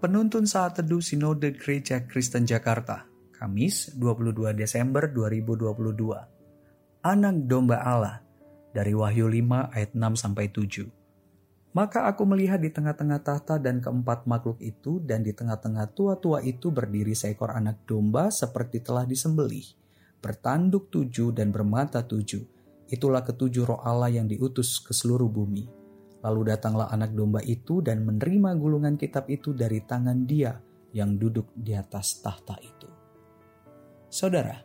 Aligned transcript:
Penuntun 0.00 0.48
Saat 0.48 0.80
Teduh 0.80 1.04
Sinode 1.04 1.52
Gereja 1.52 2.00
Kristen 2.08 2.48
Jakarta, 2.48 3.04
Kamis 3.36 3.92
22 4.00 4.56
Desember 4.56 5.04
2022. 5.12 7.04
Anak 7.04 7.36
Domba 7.44 7.84
Allah 7.84 8.24
dari 8.72 8.96
Wahyu 8.96 9.28
5 9.28 9.68
ayat 9.76 9.92
6 9.92 10.16
sampai 10.16 10.48
7. 10.48 10.88
Maka 11.76 12.08
aku 12.08 12.24
melihat 12.24 12.64
di 12.64 12.72
tengah-tengah 12.72 13.20
tahta 13.20 13.60
dan 13.60 13.84
keempat 13.84 14.24
makhluk 14.24 14.56
itu 14.64 15.04
dan 15.04 15.20
di 15.20 15.36
tengah-tengah 15.36 15.92
tua-tua 15.92 16.40
itu 16.48 16.72
berdiri 16.72 17.12
seekor 17.12 17.52
anak 17.52 17.84
domba 17.84 18.32
seperti 18.32 18.80
telah 18.80 19.04
disembelih, 19.04 19.68
bertanduk 20.24 20.88
tujuh 20.88 21.36
dan 21.36 21.52
bermata 21.52 22.00
tujuh. 22.00 22.40
Itulah 22.88 23.20
ketujuh 23.20 23.68
roh 23.68 23.84
Allah 23.84 24.08
yang 24.08 24.24
diutus 24.24 24.80
ke 24.80 24.96
seluruh 24.96 25.28
bumi 25.28 25.79
Lalu 26.20 26.52
datanglah 26.52 26.92
anak 26.92 27.16
domba 27.16 27.40
itu 27.40 27.80
dan 27.80 28.04
menerima 28.04 28.56
gulungan 28.60 29.00
kitab 29.00 29.28
itu 29.32 29.56
dari 29.56 29.80
tangan 29.80 30.28
dia 30.28 30.52
yang 30.92 31.16
duduk 31.16 31.48
di 31.56 31.72
atas 31.72 32.20
tahta 32.20 32.60
itu. 32.60 32.88
Saudara, 34.10 34.60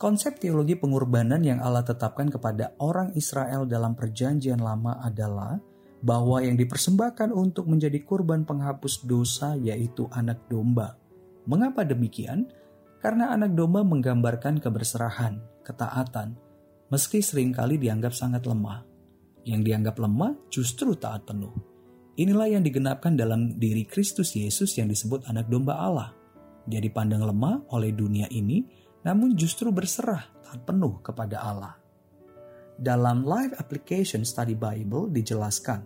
konsep 0.00 0.40
teologi 0.40 0.74
pengorbanan 0.74 1.44
yang 1.44 1.62
Allah 1.62 1.84
tetapkan 1.86 2.26
kepada 2.26 2.74
orang 2.82 3.14
Israel 3.14 3.68
dalam 3.68 3.94
perjanjian 3.94 4.58
lama 4.58 4.98
adalah 4.98 5.60
bahwa 6.00 6.40
yang 6.40 6.56
dipersembahkan 6.56 7.30
untuk 7.30 7.68
menjadi 7.68 8.00
kurban 8.02 8.48
penghapus 8.48 9.04
dosa 9.04 9.54
yaitu 9.60 10.08
anak 10.10 10.48
domba. 10.48 10.96
Mengapa 11.44 11.84
demikian? 11.84 12.48
Karena 13.00 13.32
anak 13.32 13.56
domba 13.56 13.80
menggambarkan 13.80 14.60
keberserahan, 14.60 15.40
ketaatan, 15.64 16.36
meski 16.92 17.24
sering 17.24 17.52
kali 17.52 17.80
dianggap 17.80 18.12
sangat 18.12 18.44
lemah. 18.44 18.89
Yang 19.44 19.60
dianggap 19.72 19.96
lemah 19.96 20.36
justru 20.52 20.92
taat 20.96 21.24
penuh. 21.24 21.52
Inilah 22.20 22.52
yang 22.52 22.62
digenapkan 22.66 23.16
dalam 23.16 23.56
diri 23.56 23.88
Kristus 23.88 24.36
Yesus 24.36 24.76
yang 24.76 24.92
disebut 24.92 25.24
anak 25.30 25.48
domba 25.48 25.80
Allah. 25.80 26.12
Dia 26.68 26.82
dipandang 26.82 27.24
lemah 27.24 27.72
oleh 27.72 27.96
dunia 27.96 28.28
ini, 28.28 28.66
namun 29.06 29.32
justru 29.32 29.72
berserah 29.72 30.28
taat 30.44 30.60
penuh 30.68 31.00
kepada 31.00 31.40
Allah. 31.40 31.74
Dalam 32.76 33.24
Live 33.24 33.56
Application 33.56 34.24
Study 34.24 34.52
Bible 34.56 35.08
dijelaskan 35.12 35.84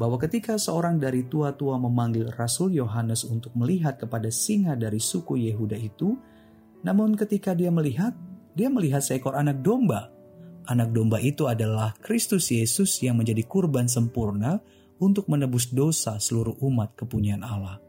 bahwa 0.00 0.16
ketika 0.18 0.56
seorang 0.56 0.96
dari 0.96 1.26
tua-tua 1.26 1.76
memanggil 1.76 2.30
Rasul 2.34 2.74
Yohanes 2.74 3.26
untuk 3.26 3.52
melihat 3.58 3.98
kepada 4.00 4.30
singa 4.30 4.78
dari 4.78 4.98
suku 5.02 5.36
Yehuda 5.38 5.76
itu, 5.76 6.16
namun 6.80 7.18
ketika 7.18 7.52
dia 7.52 7.68
melihat, 7.68 8.14
dia 8.54 8.70
melihat 8.70 9.02
seekor 9.02 9.34
anak 9.34 9.60
domba 9.60 10.13
Anak 10.64 10.96
domba 10.96 11.20
itu 11.20 11.44
adalah 11.44 11.92
Kristus 12.00 12.48
Yesus 12.48 12.96
yang 13.04 13.20
menjadi 13.20 13.44
kurban 13.44 13.84
sempurna 13.84 14.64
untuk 14.96 15.28
menebus 15.28 15.68
dosa 15.68 16.16
seluruh 16.16 16.56
umat 16.64 16.96
kepunyaan 16.96 17.44
Allah. 17.44 17.84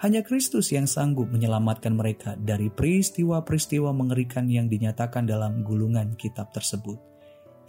Hanya 0.00 0.24
Kristus 0.24 0.72
yang 0.72 0.88
sanggup 0.88 1.28
menyelamatkan 1.28 1.92
mereka 1.92 2.32
dari 2.34 2.72
peristiwa-peristiwa 2.72 3.92
mengerikan 3.92 4.48
yang 4.48 4.66
dinyatakan 4.66 5.28
dalam 5.28 5.60
gulungan 5.60 6.16
kitab 6.16 6.50
tersebut. 6.50 6.96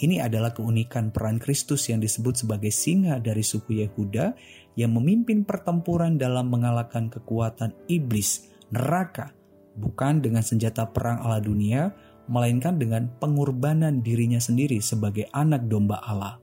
Ini 0.02 0.26
adalah 0.26 0.50
keunikan 0.56 1.14
peran 1.14 1.38
Kristus 1.38 1.92
yang 1.92 2.02
disebut 2.02 2.42
sebagai 2.42 2.74
singa 2.74 3.22
dari 3.22 3.46
suku 3.46 3.86
Yehuda 3.86 4.34
yang 4.74 4.96
memimpin 4.98 5.46
pertempuran 5.46 6.18
dalam 6.18 6.50
mengalahkan 6.50 7.12
kekuatan 7.12 7.76
iblis, 7.92 8.50
neraka, 8.74 9.36
bukan 9.78 10.24
dengan 10.24 10.42
senjata 10.42 10.88
perang 10.90 11.22
ala 11.22 11.38
dunia, 11.38 11.92
melainkan 12.32 12.80
dengan 12.80 13.12
pengorbanan 13.20 14.00
dirinya 14.00 14.40
sendiri 14.40 14.80
sebagai 14.80 15.28
anak 15.36 15.68
domba 15.68 16.00
Allah. 16.00 16.40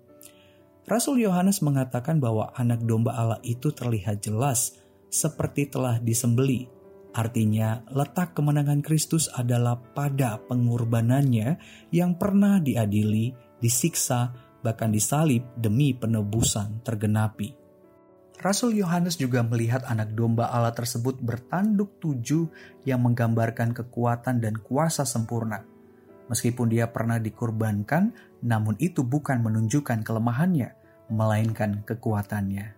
Rasul 0.85 1.25
Yohanes 1.25 1.65
mengatakan 1.65 2.21
bahwa 2.21 2.53
anak 2.53 2.85
domba 2.85 3.17
Allah 3.17 3.41
itu 3.41 3.73
terlihat 3.73 4.21
jelas 4.21 4.77
seperti 5.09 5.69
telah 5.69 5.97
disembeli. 6.01 6.69
Artinya, 7.17 7.81
letak 7.89 8.37
kemenangan 8.37 8.85
Kristus 8.85 9.33
adalah 9.33 9.81
pada 9.81 10.37
pengorbanannya 10.45 11.57
yang 11.93 12.17
pernah 12.21 12.61
diadili, 12.61 13.33
disiksa, 13.61 14.33
bahkan 14.61 14.93
disalib 14.93 15.45
demi 15.57 15.97
penebusan 15.97 16.85
tergenapi. 16.85 17.57
Rasul 18.39 18.79
Yohanes 18.79 19.19
juga 19.19 19.43
melihat 19.43 19.83
anak 19.91 20.15
domba 20.15 20.47
Allah 20.47 20.71
tersebut 20.71 21.19
bertanduk 21.19 21.99
tujuh 21.99 22.47
yang 22.87 23.03
menggambarkan 23.03 23.75
kekuatan 23.75 24.39
dan 24.39 24.55
kuasa 24.63 25.03
sempurna. 25.03 25.78
Meskipun 26.29 26.69
dia 26.69 26.93
pernah 26.93 27.17
dikorbankan, 27.17 28.13
namun 28.45 28.77
itu 28.79 29.01
bukan 29.01 29.41
menunjukkan 29.41 30.05
kelemahannya, 30.05 30.77
melainkan 31.09 31.83
kekuatannya. 31.89 32.77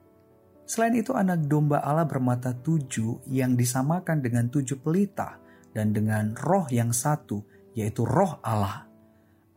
Selain 0.70 0.94
itu 0.94 1.18
anak 1.18 1.50
domba 1.50 1.82
Allah 1.82 2.06
bermata 2.06 2.54
tujuh 2.54 3.26
yang 3.26 3.58
disamakan 3.58 4.22
dengan 4.22 4.46
tujuh 4.46 4.78
pelita 4.78 5.42
dan 5.74 5.90
dengan 5.90 6.30
roh 6.38 6.70
yang 6.70 6.94
satu, 6.94 7.42
yaitu 7.74 8.06
roh 8.06 8.38
Allah. 8.46 8.86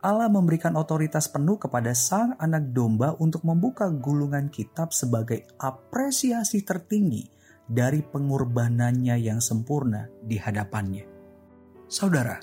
Allah 0.04 0.28
memberikan 0.28 0.74
otoritas 0.76 1.30
penuh 1.32 1.56
kepada 1.56 1.96
sang 1.96 2.36
anak 2.36 2.74
domba 2.76 3.16
untuk 3.22 3.46
membuka 3.46 3.88
gulungan 3.88 4.52
kitab 4.52 4.92
sebagai 4.92 5.48
apresiasi 5.56 6.60
tertinggi 6.60 7.24
dari 7.64 8.04
pengorbanannya 8.04 9.16
yang 9.16 9.40
sempurna 9.40 10.04
di 10.20 10.36
hadapannya. 10.36 11.08
Saudara, 11.88 12.36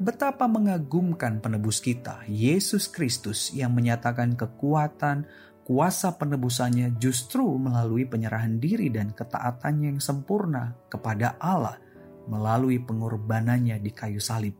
Betapa 0.00 0.48
mengagumkan 0.48 1.44
penebus 1.44 1.76
kita, 1.84 2.24
Yesus 2.24 2.88
Kristus 2.88 3.52
yang 3.52 3.76
menyatakan 3.76 4.32
kekuatan, 4.32 5.28
kuasa 5.68 6.16
penebusannya 6.16 6.96
justru 6.96 7.44
melalui 7.60 8.08
penyerahan 8.08 8.56
diri 8.56 8.88
dan 8.88 9.12
ketaatannya 9.12 9.92
yang 9.92 10.00
sempurna 10.00 10.72
kepada 10.88 11.36
Allah 11.36 11.76
melalui 12.32 12.80
pengorbanannya 12.80 13.76
di 13.76 13.92
kayu 13.92 14.24
salib. 14.24 14.56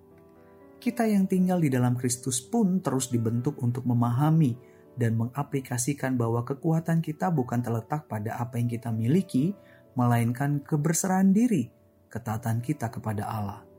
Kita 0.77 1.09
yang 1.09 1.25
tinggal 1.25 1.57
di 1.57 1.73
dalam 1.73 1.97
Kristus 1.97 2.45
pun 2.45 2.85
terus 2.85 3.09
dibentuk 3.09 3.65
untuk 3.65 3.89
memahami 3.89 4.61
dan 4.93 5.17
mengaplikasikan 5.17 6.21
bahwa 6.21 6.45
kekuatan 6.45 7.01
kita 7.01 7.33
bukan 7.33 7.65
terletak 7.65 8.05
pada 8.13 8.37
apa 8.37 8.61
yang 8.61 8.69
kita 8.69 8.93
miliki, 8.93 9.57
melainkan 9.97 10.61
keberserahan 10.61 11.33
diri, 11.33 11.73
ketaatan 12.13 12.61
kita 12.61 12.93
kepada 12.93 13.25
Allah. 13.25 13.70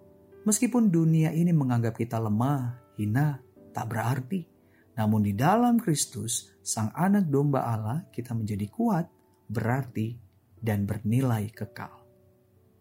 Meskipun 0.42 0.90
dunia 0.90 1.30
ini 1.30 1.54
menganggap 1.54 2.02
kita 2.02 2.18
lemah, 2.18 2.98
hina, 2.98 3.38
tak 3.70 3.94
berarti. 3.94 4.42
Namun 4.98 5.22
di 5.22 5.38
dalam 5.38 5.78
Kristus, 5.78 6.50
Sang 6.66 6.90
Anak 6.98 7.30
Domba 7.30 7.70
Allah, 7.70 8.10
kita 8.10 8.34
menjadi 8.34 8.66
kuat, 8.66 9.06
berarti, 9.46 10.18
dan 10.58 10.90
bernilai 10.90 11.50
kekal. 11.54 11.94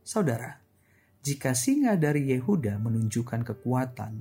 Saudara, 0.00 0.56
jika 1.20 1.52
singa 1.52 2.00
dari 2.00 2.32
Yehuda 2.32 2.80
menunjukkan 2.80 3.44
kekuatan, 3.44 4.12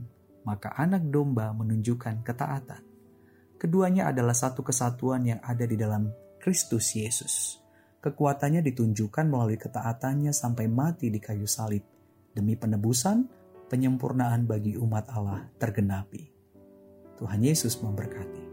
maka 0.44 0.76
anak 0.76 1.08
domba 1.08 1.52
menunjukkan 1.56 2.24
ketaatan. 2.24 2.84
Keduanya 3.60 4.12
adalah 4.12 4.36
satu 4.36 4.64
kesatuan 4.64 5.24
yang 5.28 5.40
ada 5.44 5.68
di 5.68 5.76
dalam 5.76 6.12
Kristus 6.40 6.96
Yesus. 6.96 7.60
Kekuatannya 8.00 8.64
ditunjukkan 8.64 9.28
melalui 9.28 9.60
ketaatannya 9.60 10.32
sampai 10.32 10.72
mati 10.72 11.12
di 11.12 11.20
kayu 11.20 11.44
salib 11.44 11.99
demi 12.34 12.58
penebusan, 12.58 13.30
penyempurnaan 13.70 14.50
bagi 14.50 14.76
umat 14.76 15.10
Allah 15.14 15.46
tergenapi. 15.62 16.32
Tuhan 17.20 17.44
Yesus 17.44 17.78
memberkati. 17.84 18.49